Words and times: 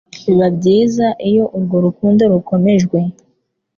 Biba 0.25 0.47
byiza 0.57 1.07
iyo 1.29 1.45
urwo 1.57 1.77
rukundo 1.85 2.21
rukomejwe 2.31 2.99